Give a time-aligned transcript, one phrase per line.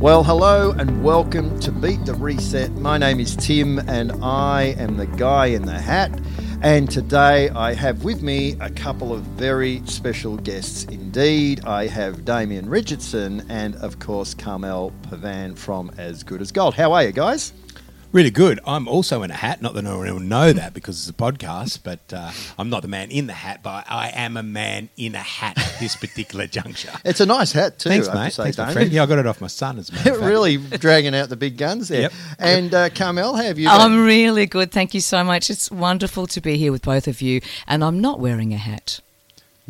[0.00, 2.72] Well, hello and welcome to Beat the Reset.
[2.76, 6.18] My name is Tim and I am the guy in the hat.
[6.62, 11.66] And today I have with me a couple of very special guests indeed.
[11.66, 16.74] I have Damien Richardson and, of course, Carmelle Pavan from As Good as Gold.
[16.74, 17.52] How are you guys?
[18.12, 18.58] Really good.
[18.66, 19.62] I'm also in a hat.
[19.62, 22.82] Not that no one will know that because it's a podcast, but uh, I'm not
[22.82, 25.94] the man in the hat, but I am a man in a hat at this
[25.94, 26.90] particular juncture.
[27.04, 27.88] It's a nice hat too.
[27.88, 28.32] Thanks, I mate.
[28.32, 28.90] say, Thanks, my friend.
[28.90, 30.28] Yeah, I got it off my son as a matter of fact.
[30.28, 32.02] really dragging out the big guns there.
[32.02, 32.12] Yep.
[32.40, 34.72] And uh, Carmelle, how have you I'm really good.
[34.72, 35.48] Thank you so much.
[35.48, 37.40] It's wonderful to be here with both of you.
[37.68, 39.00] And I'm not wearing a hat.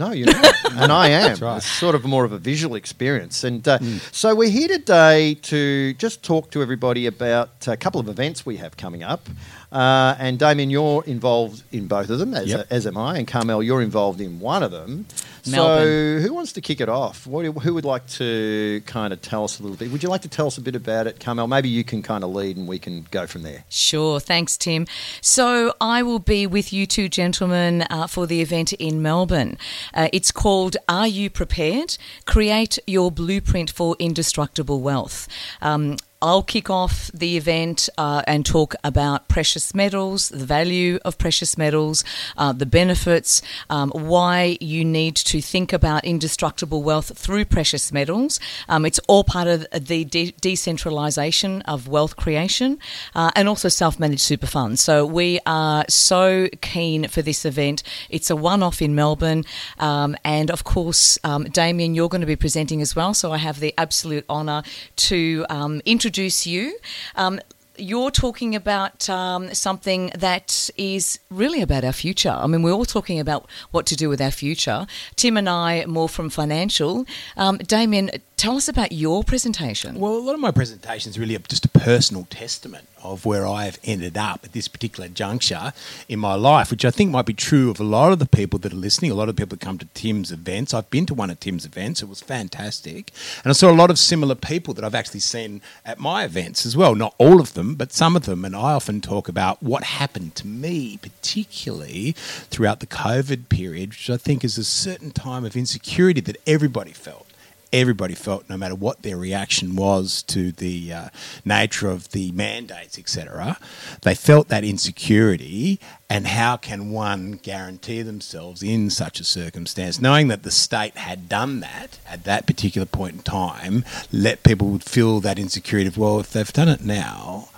[0.00, 0.54] No, you're not.
[0.72, 1.36] and I am.
[1.36, 1.58] right.
[1.58, 3.44] It's sort of more of a visual experience.
[3.44, 3.78] And uh,
[4.12, 8.56] so we're here today to just talk to everybody about a couple of events we
[8.56, 9.28] have coming up.
[9.72, 12.66] Uh, and Damien, you're involved in both of them, as, Yep.
[12.70, 13.18] as am I.
[13.18, 15.06] And Carmelle, you're involved in one of them.
[15.42, 17.26] So who wants to kick it off?
[17.26, 19.90] What, who would like to kind of tell us a little bit?
[19.90, 21.46] Would you like to tell us a bit about it, Carmelle?
[21.46, 23.64] Maybe you can kind of lead and we can go from there.
[23.70, 24.20] Sure.
[24.20, 24.86] Thanks, Tim.
[25.22, 29.56] So I will be with you two gentlemen uh, for the event in Melbourne.
[29.94, 31.96] Uh, it's called Are You Prepared?
[32.26, 35.26] Create Your Blueprint for Indestructible Wealth.
[35.62, 41.16] Um, I'll kick off the event uh, and talk about precious metals, the value of
[41.16, 42.04] precious metals,
[42.36, 43.40] uh, the benefits,
[43.70, 48.38] um, why you need to think about indestructible wealth through precious metals.
[48.68, 52.78] Um, it's all part of the de- decentralisation of wealth creation
[53.14, 54.82] uh, and also self managed super funds.
[54.82, 57.82] So we are so keen for this event.
[58.10, 59.44] It's a one off in Melbourne.
[59.78, 63.14] Um, and of course, um, Damien, you're going to be presenting as well.
[63.14, 64.62] So I have the absolute honour
[64.96, 66.76] to um, introduce you.
[67.14, 67.38] Um,
[67.76, 72.30] you're talking about um, something that is really about our future.
[72.30, 74.88] I mean, we're all talking about what to do with our future.
[75.14, 77.06] Tim and I, more from financial.
[77.36, 80.00] Um, Damien, tell us about your presentation.
[80.00, 84.16] Well, a lot of my presentations really just a personal testament of where I've ended
[84.16, 85.72] up at this particular juncture
[86.08, 88.58] in my life, which I think might be true of a lot of the people
[88.60, 89.10] that are listening.
[89.10, 90.74] A lot of people that come to Tim's events.
[90.74, 93.10] I've been to one of Tim's events, it was fantastic.
[93.44, 96.66] And I saw a lot of similar people that I've actually seen at my events
[96.66, 96.94] as well.
[96.94, 98.44] Not all of them, but some of them.
[98.44, 104.10] And I often talk about what happened to me, particularly throughout the COVID period, which
[104.10, 107.29] I think is a certain time of insecurity that everybody felt
[107.72, 111.08] everybody felt, no matter what their reaction was to the uh,
[111.44, 113.58] nature of the mandates, etc.,
[114.02, 115.80] they felt that insecurity.
[116.08, 121.28] And how can one guarantee themselves in such a circumstance, knowing that the state had
[121.28, 126.18] done that at that particular point in time, let people feel that insecurity of, well,
[126.18, 127.48] if they've done it now,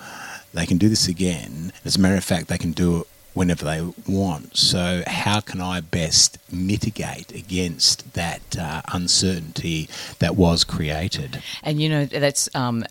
[0.53, 1.72] they can do this again.
[1.84, 4.56] As a matter of fact, they can do it whenever they want.
[4.56, 9.88] So, how can I best mitigate against that uh, uncertainty
[10.19, 11.42] that was created?
[11.62, 12.84] And you know, that's um,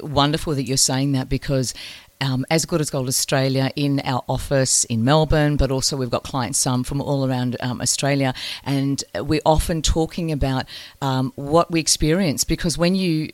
[0.00, 1.74] wonderful that you're saying that because.
[2.20, 6.24] Um, as Good as Gold Australia in our office in Melbourne, but also we've got
[6.24, 8.34] clients um, from all around um, Australia,
[8.64, 10.66] and we're often talking about
[11.00, 13.30] um, what we experience because when you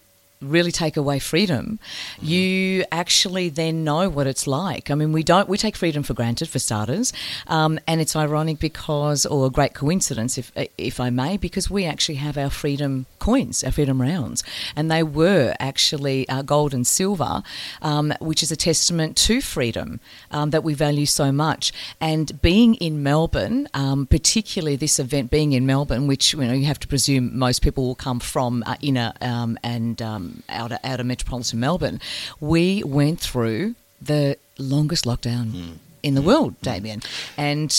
[0.51, 1.79] really take away freedom,
[2.21, 4.91] you actually then know what it's like.
[4.91, 7.13] I mean, we don't we take freedom for granted for starters,
[7.47, 11.85] um, and it's ironic because, or a great coincidence, if if I may, because we
[11.85, 14.45] actually have our freedom coins, our freedom rounds,
[14.77, 17.43] and they were actually uh, gold and silver,
[17.83, 20.01] um, which is a testament to freedom
[20.31, 21.73] um, that we value so much.
[22.01, 26.67] And being in Melbourne, um, particularly this event being in Melbourne, which you know you
[26.67, 30.79] have to presume most people will come from uh, inner and um, and um, outer
[30.85, 32.01] outer metropolitan Melbourne,
[32.41, 35.79] we went through the longest lockdown.
[36.05, 37.01] In the world, Damien,
[37.39, 37.73] and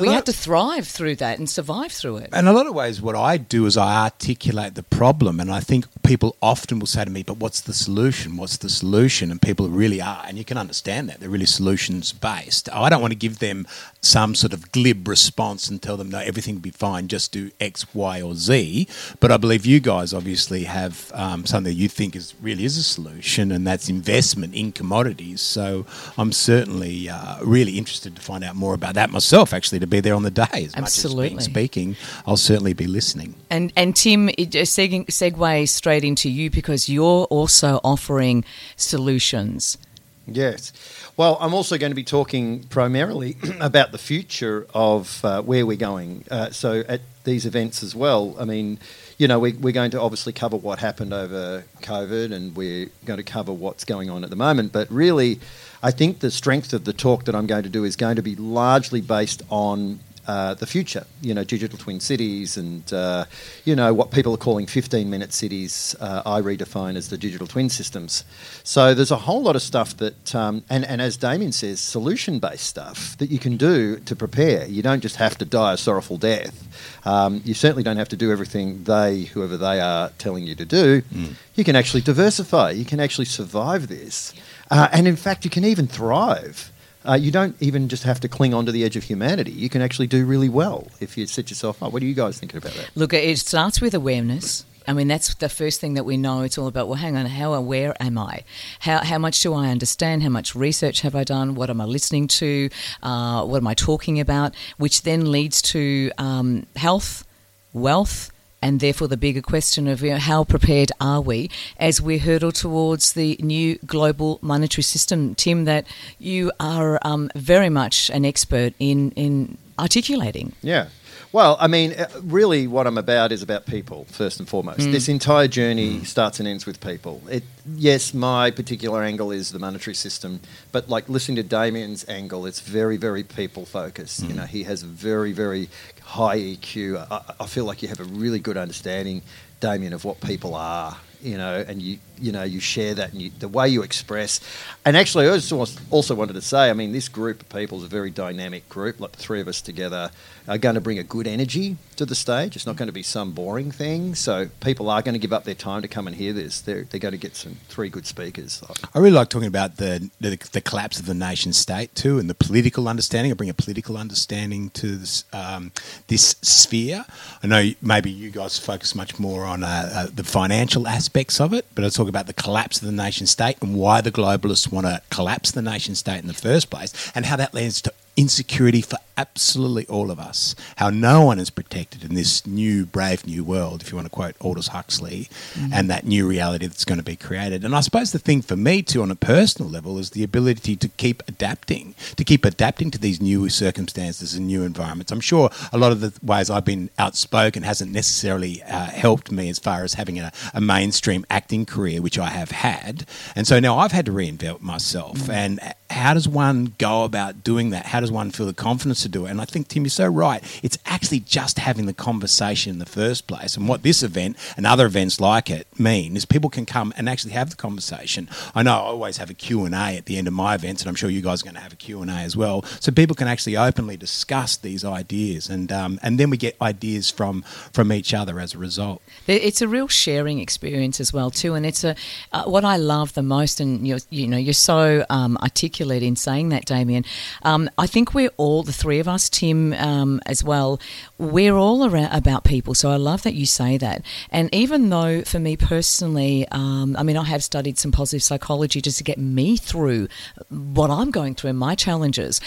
[0.00, 2.30] we lot- had to thrive through that and survive through it.
[2.34, 5.60] In a lot of ways, what I do is I articulate the problem, and I
[5.60, 8.36] think people often will say to me, "But what's the solution?
[8.36, 12.12] What's the solution?" And people really are, and you can understand that they're really solutions
[12.12, 12.68] based.
[12.72, 13.64] I don't want to give them
[14.00, 17.06] some sort of glib response and tell them, "No, everything will be fine.
[17.06, 18.88] Just do X, Y, or Z."
[19.20, 22.76] But I believe you guys obviously have um, something that you think is really is
[22.76, 25.40] a solution, and that's investment in commodities.
[25.40, 25.86] So
[26.18, 29.52] I'm certainly uh, really interested to find out more about that myself.
[29.52, 31.28] Actually, to be there on the day, as much as Absolutely.
[31.28, 31.96] being speaking,
[32.26, 33.34] I'll certainly be listening.
[33.50, 38.44] And and Tim, it just seg- segue straight into you because you're also offering
[38.76, 39.78] solutions.
[40.26, 40.72] Yes.
[41.16, 45.76] Well, I'm also going to be talking primarily about the future of uh, where we're
[45.76, 46.24] going.
[46.30, 48.78] Uh, so at these events as well, I mean,
[49.18, 53.16] you know, we, we're going to obviously cover what happened over COVID and we're going
[53.16, 54.72] to cover what's going on at the moment.
[54.72, 55.40] But really,
[55.82, 58.22] I think the strength of the talk that I'm going to do is going to
[58.22, 61.06] be largely based on uh, the future.
[61.20, 63.26] You know, digital twin cities, and uh,
[63.64, 65.94] you know what people are calling 15-minute cities.
[66.00, 68.24] Uh, I redefine as the digital twin systems.
[68.62, 72.66] So there's a whole lot of stuff that, um, and and as Damien says, solution-based
[72.66, 74.66] stuff that you can do to prepare.
[74.66, 76.66] You don't just have to die a sorrowful death.
[77.06, 80.64] Um, you certainly don't have to do everything they, whoever they are, telling you to
[80.64, 81.02] do.
[81.02, 81.34] Mm.
[81.54, 82.72] You can actually diversify.
[82.72, 84.34] You can actually survive this,
[84.70, 86.72] uh, and in fact, you can even thrive.
[87.06, 89.52] Uh, you don't even just have to cling onto the edge of humanity.
[89.52, 91.92] You can actually do really well if you set yourself up.
[91.92, 92.90] What are you guys thinking about that?
[92.94, 94.64] Look, it starts with awareness.
[94.88, 96.42] I mean, that's the first thing that we know.
[96.42, 98.44] It's all about, well, hang on, how aware am I?
[98.80, 100.22] How, how much do I understand?
[100.22, 101.54] How much research have I done?
[101.56, 102.70] What am I listening to?
[103.02, 104.54] Uh, what am I talking about?
[104.76, 107.26] Which then leads to um, health,
[107.72, 108.30] wealth,
[108.62, 112.52] and therefore the bigger question of you know, how prepared are we as we hurtle
[112.52, 115.86] towards the new global monetary system, Tim, that
[116.18, 120.52] you are um, very much an expert in, in articulating.
[120.62, 120.88] Yeah.
[121.32, 124.80] Well, I mean, uh, really, what I'm about is about people first and foremost.
[124.80, 124.92] Mm.
[124.92, 126.06] This entire journey mm.
[126.06, 127.20] starts and ends with people.
[127.28, 127.42] It,
[127.74, 130.40] yes, my particular angle is the monetary system,
[130.72, 134.22] but like listening to Damien's angle, it's very, very people focused.
[134.22, 134.28] Mm.
[134.28, 135.68] You know, he has very, very
[136.06, 137.06] high EQ.
[137.10, 139.22] I, I feel like you have a really good understanding,
[139.60, 143.20] Damien, of what people are you know, and you you know you share that and
[143.20, 144.40] you, the way you express.
[144.84, 147.84] And actually, I also also wanted to say, I mean, this group of people is
[147.84, 149.00] a very dynamic group.
[149.00, 150.10] Like the three of us together
[150.48, 152.56] are going to bring a good energy to the stage.
[152.56, 154.14] It's not going to be some boring thing.
[154.14, 156.60] So people are going to give up their time to come and hear this.
[156.60, 158.62] They're, they're going to get some three good speakers.
[158.94, 162.30] I really like talking about the, the, the collapse of the nation state too, and
[162.30, 163.32] the political understanding.
[163.32, 165.72] I bring a political understanding to this um,
[166.06, 167.04] this sphere.
[167.42, 170.86] I know maybe you guys focus much more on uh, uh, the financial
[171.16, 174.02] aspects of it, but I talk about the collapse of the nation state and why
[174.02, 177.54] the globalists want to collapse the nation state in the first place, and how that
[177.54, 180.54] leads to insecurity for absolutely all of us.
[180.76, 184.10] How no one is protected in this new, brave new world, if you want to
[184.10, 185.72] quote Aldous Huxley, mm-hmm.
[185.72, 187.64] and that new reality that's going to be created.
[187.64, 190.76] And I suppose the thing for me, too, on a personal level, is the ability
[190.76, 195.12] to keep adapting, to keep adapting to these new circumstances and new environments.
[195.12, 199.48] I'm sure a lot of the ways I've been outspoken hasn't necessarily uh, helped me
[199.48, 203.06] as far as having a, a, mainstream acting career, which I have had.
[203.34, 205.18] And so now I've had to reinvent myself.
[205.18, 205.30] Mm-hmm.
[205.30, 205.60] And
[205.90, 207.86] how does one go about doing that?
[207.86, 209.30] How does one feel the confidence to do it?
[209.30, 210.42] And I think, Tim, you're so right.
[210.62, 213.56] It's actually just having the conversation in the first place.
[213.56, 217.08] And what this event and other events like it mean is people can come and
[217.08, 218.28] actually have the conversation.
[218.54, 220.94] I know I always have a Q&A at the end of my events, and I'm
[220.94, 222.62] sure you guys are going to have a Q&A as well.
[222.80, 225.48] So people can actually openly discuss these ideas.
[225.48, 227.42] And, um, and then we get ideas from,
[227.72, 229.02] from each other as a result.
[229.26, 231.54] It's a real sharing experience as well, too.
[231.54, 231.96] And it's a,
[232.32, 236.02] uh, what I love the most, and you're, you know, you're so um, articulate articulate
[236.02, 237.04] in saying that, Damien.
[237.42, 240.78] Um, I think we're all, the three of us, Tim um, as well,
[241.16, 242.74] we're all about people.
[242.74, 244.02] So I love that you say that.
[244.28, 248.82] And even though for me personally, um, I mean, I have studied some positive psychology
[248.82, 250.08] just to get me through
[250.50, 252.38] what I'm going through and my challenges,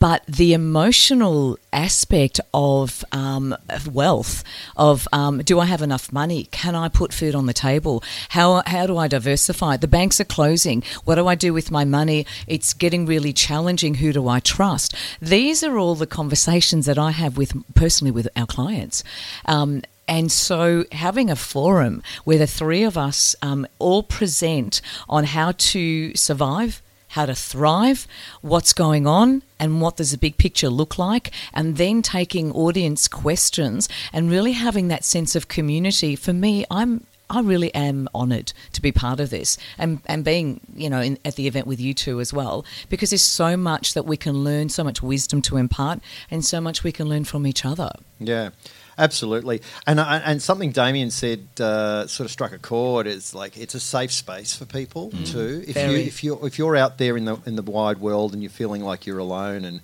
[0.00, 4.42] but the emotional aspect of, um, of wealth,
[4.76, 6.48] of um, do I have enough money?
[6.50, 8.02] Can I put food on the table?
[8.30, 9.76] How, how do I diversify?
[9.76, 10.82] The banks are closing.
[11.04, 12.26] What do I do with my money?
[12.48, 13.94] It's getting really challenging.
[13.94, 14.95] Who do I trust?
[15.20, 19.02] These are all the conversations that I have with personally with our clients.
[19.44, 25.24] Um, and so, having a forum where the three of us um, all present on
[25.24, 28.06] how to survive, how to thrive,
[28.40, 33.08] what's going on, and what does the big picture look like, and then taking audience
[33.08, 36.14] questions and really having that sense of community.
[36.14, 40.60] For me, I'm I really am honoured to be part of this and, and being,
[40.74, 43.94] you know, in, at the event with you two as well, because there's so much
[43.94, 47.24] that we can learn, so much wisdom to impart, and so much we can learn
[47.24, 47.90] from each other.
[48.18, 48.50] Yeah.
[48.98, 53.06] Absolutely, and uh, and something Damien said uh, sort of struck a chord.
[53.06, 55.30] Is like it's a safe space for people mm.
[55.30, 55.62] too.
[55.68, 55.92] If Very.
[55.92, 58.48] you if you're, if you're out there in the in the wide world and you're
[58.48, 59.82] feeling like you're alone and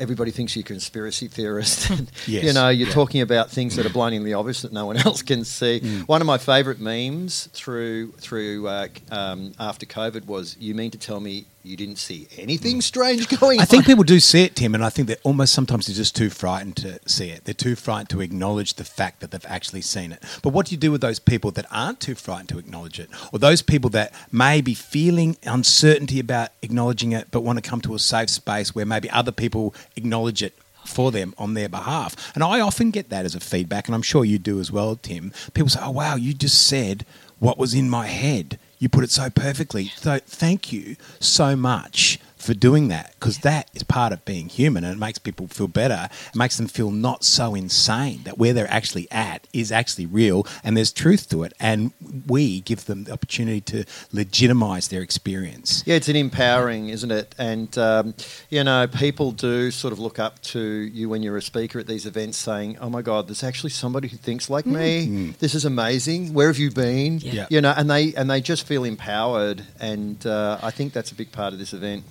[0.00, 1.90] everybody thinks you're a conspiracy theorist.
[2.26, 2.44] yes.
[2.44, 2.94] You know, you're yeah.
[2.94, 5.80] talking about things that are blindingly obvious that no one else can see.
[5.80, 6.08] Mm.
[6.08, 10.98] One of my favourite memes through through uh, um, after COVID was, "You mean to
[10.98, 13.60] tell me you didn't see anything strange going on.
[13.60, 13.66] I on.
[13.66, 16.30] think people do see it, Tim, and I think they're almost sometimes they're just too
[16.30, 17.44] frightened to see it.
[17.44, 20.22] They're too frightened to acknowledge the fact that they've actually seen it.
[20.42, 23.10] But what do you do with those people that aren't too frightened to acknowledge it?
[23.32, 27.80] Or those people that may be feeling uncertainty about acknowledging it, but want to come
[27.82, 30.54] to a safe space where maybe other people acknowledge it
[30.86, 32.16] for them on their behalf.
[32.34, 34.96] And I often get that as a feedback, and I'm sure you do as well,
[34.96, 35.32] Tim.
[35.52, 37.04] People say, Oh, wow, you just said
[37.38, 39.92] what was in my head you put it so perfectly.
[39.96, 44.84] So thank you so much for doing that because that is part of being human
[44.84, 46.08] and it makes people feel better.
[46.28, 50.46] It makes them feel not so insane that where they're actually at is actually real
[50.64, 51.52] and there's truth to it.
[51.60, 51.92] And
[52.26, 55.82] we give them the opportunity to legitimize their experience.
[55.86, 57.34] Yeah, it's an empowering, isn't it?
[57.38, 58.14] And, um,
[58.48, 61.86] you know, people do sort of look up to you when you're a speaker at
[61.86, 65.06] these events saying, oh my God, there's actually somebody who thinks like me.
[65.06, 65.38] Mm.
[65.38, 66.32] This is amazing.
[66.32, 67.18] Where have you been?
[67.18, 67.32] Yeah.
[67.32, 67.46] Yeah.
[67.50, 69.62] You know, and they, and they just feel empowered.
[69.78, 72.04] And uh, I think that's a big part of this event.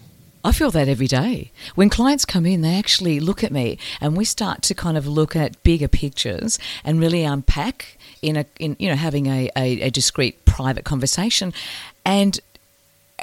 [0.43, 1.51] I feel that every day.
[1.75, 5.05] When clients come in, they actually look at me and we start to kind of
[5.05, 9.81] look at bigger pictures and really unpack in a in you know having a, a,
[9.81, 11.53] a discreet private conversation.
[12.05, 12.39] And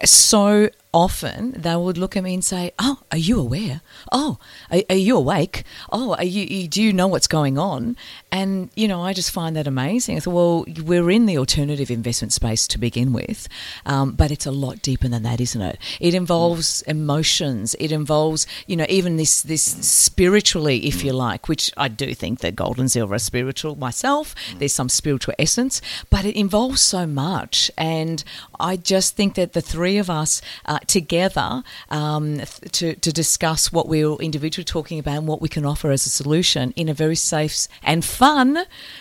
[0.04, 3.83] so often they would look at me and say, "Oh, are you aware?
[4.11, 4.38] Oh,
[4.71, 5.62] are, are you awake?
[5.93, 6.67] Oh, are you?
[6.67, 7.99] Do you know what's going on?"
[8.33, 10.17] And you know, I just find that amazing.
[10.17, 13.47] I thought, well, we're in the alternative investment space to begin with,
[13.85, 15.79] um, but it's a lot deeper than that, isn't it?
[16.00, 17.76] It involves emotions.
[17.79, 22.41] It involves, you know, even this this spiritually, if you like, which I do think
[22.41, 24.35] that gold and silver are spiritual myself.
[24.59, 28.25] There's some spiritual essence, but it involves so much, and
[28.59, 32.40] I just think that the three of us uh, together um,
[32.73, 36.11] to, to discuss what we're individually talking about and what we can offer as a
[36.11, 38.59] solution in a very safe and fun.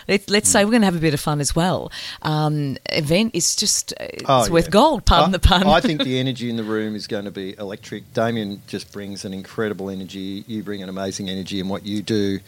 [0.08, 1.92] Let, let's say we're going to have a bit of fun as well.
[2.22, 4.72] Um, event is just uh, it's Oh, worth yeah.
[4.72, 5.06] gold.
[5.06, 5.68] Pardon I, the pun.
[5.68, 8.13] I think the energy in the room is going to be electric.
[8.13, 10.44] Damien just brings an incredible energy.
[10.48, 12.39] You bring an amazing energy in what you do,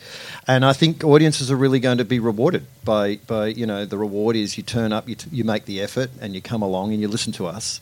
[0.48, 3.98] and I think audiences are really going to be rewarded by by you know the
[3.98, 6.92] reward is you turn up, you t- you make the effort, and you come along
[6.94, 7.80] and you listen to us,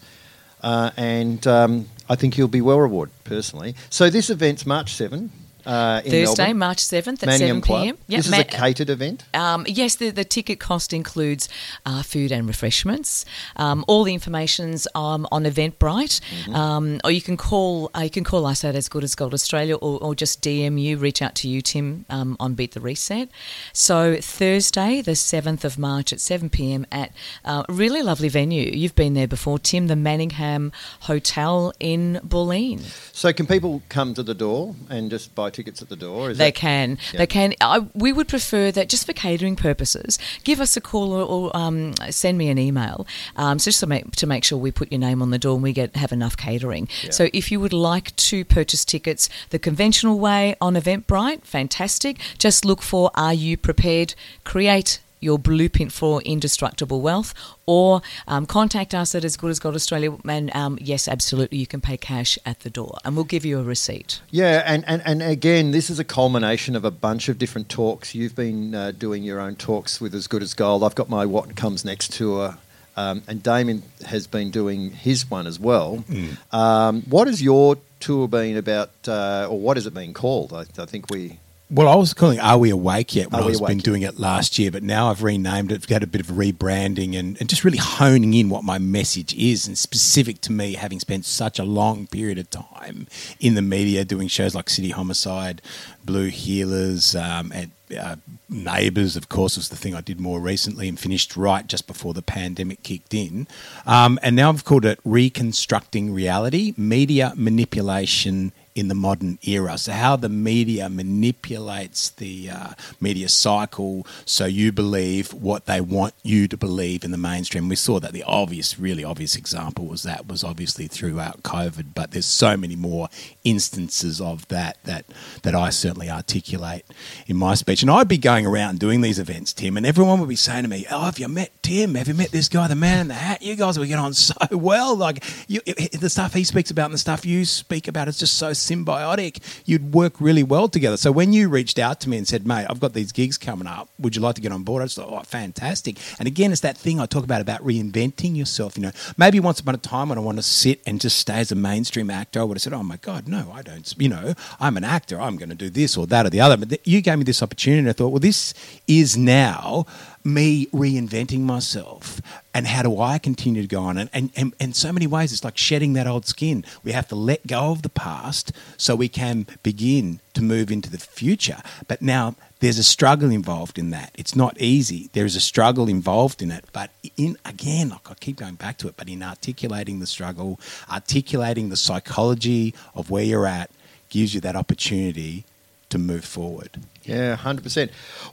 [0.97, 3.75] and um, I think you'll be well rewarded personally.
[3.89, 5.31] So this event's March seven.
[5.65, 6.57] Uh, Thursday, Melbourne.
[6.57, 7.83] March 7th at Manium 7 Club.
[7.83, 7.97] p.m.
[8.07, 9.23] Yep, this is Ma- a catered event.
[9.33, 11.49] Um, yes, the, the ticket cost includes
[11.85, 13.25] uh, food and refreshments.
[13.55, 16.21] Um, all the information's um, on Eventbrite,
[16.53, 19.33] um, or you can call uh, you can call us at As Good as Gold
[19.33, 22.79] Australia, or, or just DM you, reach out to you, Tim, um, on Beat the
[22.79, 23.29] Reset.
[23.73, 27.11] So Thursday, the seventh of March at seven pm at
[27.43, 28.69] uh, a really lovely venue.
[28.71, 32.81] You've been there before, Tim, the Manningham Hotel in Bulleen.
[33.13, 36.29] So can people come to the door and just buy tickets at the door?
[36.29, 36.97] Is They that- can.
[37.13, 37.17] Yeah.
[37.19, 37.53] They can.
[37.61, 40.19] I, we would prefer that just for catering purposes.
[40.43, 43.87] Give us a call or, or um, send me an email, um, so just to
[43.87, 46.11] make to make sure we put your name on the door and we get have
[46.11, 46.87] enough catering.
[47.03, 47.11] Yeah.
[47.11, 52.19] So if you would like to purchase tickets the conventional way on Eventbrite, fantastic.
[52.37, 57.33] Just look for "Are you prepared?" Create your blueprint for indestructible wealth,
[57.65, 60.15] or um, contact us at As Good as Gold Australia.
[60.25, 63.59] And um, yes, absolutely, you can pay cash at the door, and we'll give you
[63.59, 64.21] a receipt.
[64.31, 68.15] Yeah, and, and, and again, this is a culmination of a bunch of different talks.
[68.15, 70.83] You've been uh, doing your own talks with As Good as Gold.
[70.83, 72.57] I've got my What Comes Next tour,
[72.95, 76.05] um, and Damien has been doing his one as well.
[76.51, 80.53] Um, what has your tour been about, uh, or what has it been called?
[80.53, 81.39] I, I think we.
[81.71, 83.85] Well, I was calling Are We Awake Yet when Are I was been Yet?
[83.85, 87.39] doing it last year, but now I've renamed it, had a bit of rebranding and,
[87.39, 91.25] and just really honing in what my message is and specific to me, having spent
[91.25, 93.07] such a long period of time
[93.39, 95.59] in the media doing shows like City Homicide,
[96.03, 98.15] Blue Heelers, um, and uh,
[98.47, 102.13] Neighbours, of course, was the thing I did more recently and finished right just before
[102.13, 103.47] the pandemic kicked in.
[103.87, 109.77] Um, and now I've called it Reconstructing Reality Media Manipulation in the modern era.
[109.77, 116.13] So, how the media manipulates the uh, media cycle so you believe what they want
[116.23, 117.69] you to believe in the mainstream.
[117.69, 122.11] We saw that the obvious, really obvious example was that was obviously throughout COVID, but
[122.11, 123.07] there's so many more
[123.45, 125.05] instances of that that
[125.43, 126.85] that I certainly articulate
[127.27, 127.81] in my speech.
[127.81, 130.69] And I'd be going around doing these events, Tim, and everyone would be saying to
[130.69, 131.95] me, "Oh, have you met Tim?
[131.95, 133.41] Have you met this guy, the man in the hat?
[133.41, 134.95] You guys will get on so well.
[134.97, 138.37] Like you, the stuff he speaks about and the stuff you speak about is just
[138.37, 139.39] so symbiotic.
[139.65, 142.65] You'd work really well together." So when you reached out to me and said, "Mate,
[142.69, 143.89] I've got these gigs coming up.
[143.99, 146.61] Would you like to get on board?" I just thought, "Oh, fantastic!" And again, it's
[146.61, 148.77] that thing I talk about about reinventing yourself.
[148.77, 151.39] You know, maybe once upon a time when I want to sit and just stay
[151.39, 154.09] as a mainstream actor, I would have said, "Oh my God, no, I don't." You
[154.09, 155.19] know, I'm an actor.
[155.21, 156.57] I'm going to do this or that or the other.
[156.57, 158.53] But you gave me this opportunity, I thought, well, this
[158.87, 159.85] is now
[160.25, 162.19] me reinventing myself.
[162.53, 163.97] And how do I continue to go on?
[163.97, 166.65] And, and, and, and so many ways, it's like shedding that old skin.
[166.83, 170.89] We have to let go of the past so we can begin to move into
[170.89, 171.61] the future.
[171.87, 174.11] But now there's a struggle involved in that.
[174.15, 175.09] It's not easy.
[175.13, 176.65] There is a struggle involved in it.
[176.73, 180.59] But in again, like I keep going back to it, but in articulating the struggle,
[180.89, 183.69] articulating the psychology of where you're at
[184.09, 185.45] gives you that opportunity
[185.89, 186.81] to move forward.
[187.03, 187.91] Yeah, hundred percent.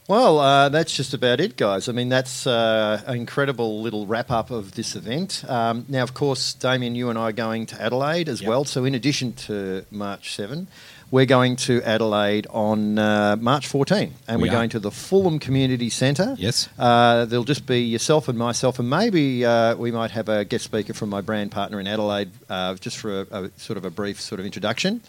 [0.08, 1.88] Well, uh, that's just about it, guys.
[1.88, 5.44] I mean, that's uh, an incredible little wrap up of this event.
[5.46, 8.48] Um, now, of course, Damien, you and I are going to Adelaide as Yep.
[8.48, 8.64] well.
[8.64, 10.68] So, in addition to March seven,
[11.12, 15.38] we're going to Adelaide on uh, March 14, and We are going to the Fulham
[15.38, 16.34] Community Centre.
[16.38, 16.70] Yes.
[16.78, 20.64] Uh, there'll just be yourself and myself, and maybe uh, we might have a guest
[20.64, 23.90] speaker from my brand partner in Adelaide, uh, just for a, a sort of a
[23.90, 25.02] brief sort of introduction.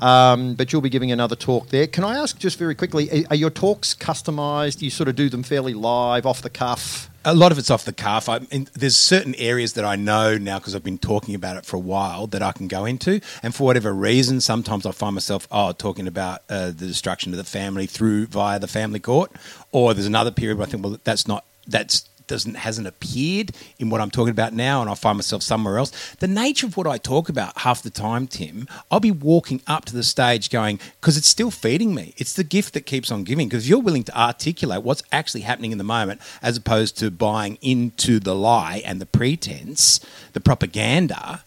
[0.00, 1.86] Um, but you'll be giving another talk there.
[1.86, 4.82] Can I ask just very quickly, are, are your talks customised?
[4.82, 7.08] You sort of do them fairly live, off the cuff?
[7.24, 8.28] A lot of it's off the cuff.
[8.28, 11.66] I mean, there's certain areas that I know now because I've been talking about it
[11.66, 15.14] for a while that I can go into, and for whatever reason, sometimes I find
[15.14, 19.32] myself oh talking about uh, the destruction of the family through via the family court,
[19.72, 23.90] or there's another period where I think well that's not that's doesn't hasn't appeared in
[23.90, 26.14] what I'm talking about now, and I find myself somewhere else.
[26.16, 29.84] The nature of what I talk about half the time, Tim, I'll be walking up
[29.86, 32.14] to the stage going because it's still feeding me.
[32.16, 35.72] It's the gift that keeps on giving because you're willing to articulate what's actually happening
[35.72, 40.00] in the moment, as opposed to buying into the lie and the pretense,
[40.32, 41.42] the propaganda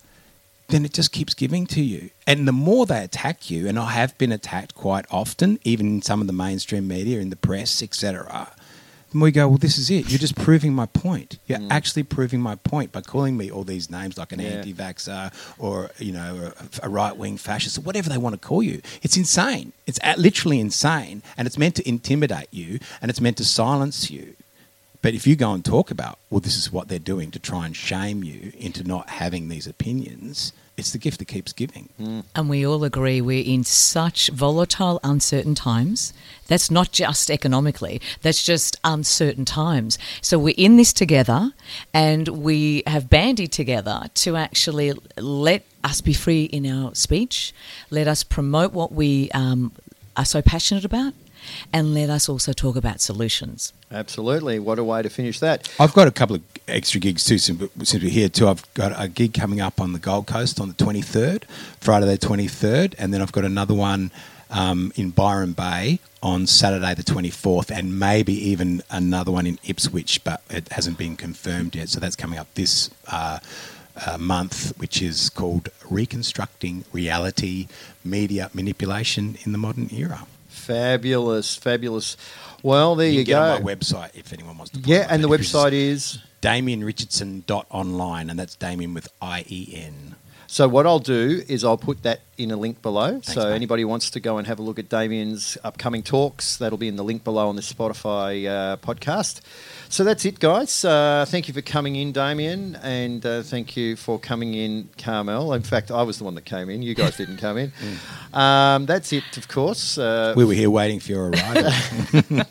[0.72, 2.10] then it just keeps giving to you.
[2.26, 6.02] And the more they attack you, and I have been attacked quite often, even in
[6.02, 8.52] some of the mainstream media, in the press, etc.
[9.14, 10.10] And we go, well, this is it.
[10.10, 11.38] You're just proving my point.
[11.48, 11.68] You're mm.
[11.70, 14.50] actually proving my point by calling me all these names, like an Yeah.
[14.50, 18.82] anti-vaxxer or you know a, a right-wing fascist, or whatever they want to call you.
[19.02, 19.74] It's insane.
[19.86, 24.36] It's literally insane, and it's meant to intimidate you, and it's meant to silence you.
[25.02, 27.66] But if you go and talk about, well, this is what they're doing to try
[27.66, 31.90] and shame you into not having these opinions, it's the gift that keeps giving.
[32.36, 36.12] And we all agree we're in such volatile, uncertain times.
[36.48, 40.00] That's not just economically, that's just uncertain times.
[40.22, 41.54] So we're in this together
[41.94, 47.54] and we have banded together to actually let us be free in our speech,
[47.92, 49.72] let us promote what we um,
[50.18, 51.14] are so passionate about,
[51.72, 53.72] and let us also talk about solutions.
[53.92, 54.58] Absolutely.
[54.58, 55.70] What a way to finish that.
[55.80, 58.48] I've got a couple of extra gigs too since since we're here too.
[58.48, 61.46] I've got a gig coming up on the Gold Coast on the 23rd,
[61.80, 64.12] Friday the 23rd, and then I've got another one
[64.50, 70.24] um, in Byron Bay on Saturday the 24th, and maybe even another one in Ipswich,
[70.24, 71.90] but it hasn't been confirmed yet.
[71.90, 72.90] So that's coming up this.
[73.08, 73.40] Uh,
[74.06, 77.68] uh, month, which is called Reconstructing Reality
[78.06, 80.26] Media Manipulation in the Modern Era.
[80.48, 82.18] Fabulous, fabulous.
[82.64, 83.64] Well, there you, can get go.
[83.64, 84.80] my website if anyone wants to.
[84.80, 86.20] yeah, and the website is.
[86.42, 90.16] DamienRichardson.online, and that's Damien with I E N.
[90.48, 93.20] So what I'll do is I'll put that in a link below.
[93.22, 93.56] so mate.
[93.56, 96.96] anybody wants to go and have a look at Damien's upcoming talks, that'll be in
[96.96, 99.42] the link below on the Spotify uh, podcast.
[99.90, 100.86] So that's it, guys.
[100.86, 105.52] Uh, thank you for coming in, Damien, and uh, thank you for coming in, Carmelle.
[105.52, 106.82] In fact, I was the one that came in.
[106.82, 107.74] You guys didn't come in.
[108.34, 109.98] Um, that's it, of course.
[109.98, 111.64] Uh, We were here waiting for your arrival.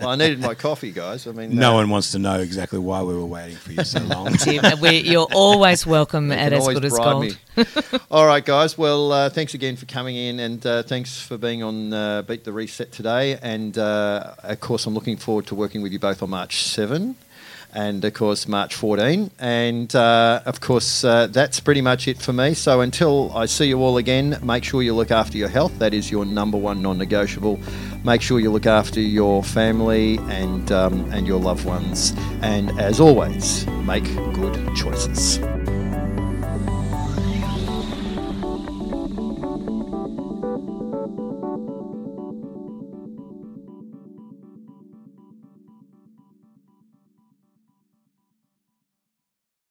[0.00, 1.26] well, I needed my coffee, guys.
[1.26, 3.82] I mean, no uh, one wants to know exactly why we were waiting for you
[3.82, 4.32] so long.
[4.34, 8.00] Tim, we, you're always welcome You at As Good as bribe Gold.
[8.12, 8.78] All right, guys.
[8.78, 12.44] Well, uh, thanks again for coming in, and uh, thanks for being on uh, Beat
[12.44, 13.36] the Reset today.
[13.42, 17.16] And uh, of course, I'm looking forward to working with you both on March 7
[17.74, 19.30] and of course March 14.
[19.38, 22.54] And uh, of course, uh, that's pretty much it for me.
[22.54, 25.78] So until I see you all again, make sure you look after your health.
[25.78, 27.60] That is your number one non-negotiable.
[28.04, 32.14] Make sure you look after your family and um, and your loved ones.
[32.40, 35.40] And as always, make good choices.